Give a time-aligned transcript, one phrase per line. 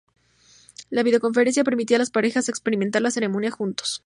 [0.89, 3.99] La videoconferencia permitía a las parejas a experimentar la ceremonia juntos.